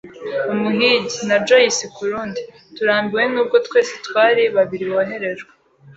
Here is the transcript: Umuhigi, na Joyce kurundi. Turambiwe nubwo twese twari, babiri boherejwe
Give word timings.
Umuhigi, 0.53 1.19
na 1.29 1.37
Joyce 1.47 1.85
kurundi. 1.95 2.41
Turambiwe 2.75 3.23
nubwo 3.33 3.57
twese 3.67 3.93
twari, 4.05 4.43
babiri 4.55 4.85
boherejwe 4.93 5.51